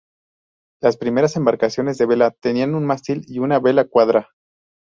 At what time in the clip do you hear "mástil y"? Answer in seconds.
2.87-3.37